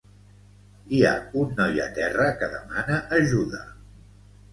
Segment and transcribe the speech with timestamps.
[0.95, 3.61] Hi ha un noi a terra que demana ajuda